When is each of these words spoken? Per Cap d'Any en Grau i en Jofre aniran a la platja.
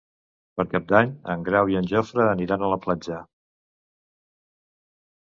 Per 0.59 0.63
Cap 0.69 0.85
d'Any 0.91 1.09
en 1.33 1.43
Grau 1.49 1.67
i 1.73 1.75
en 1.81 1.89
Jofre 1.91 2.23
aniran 2.29 2.63
a 2.65 2.69
la 2.71 2.79
platja. 2.85 3.19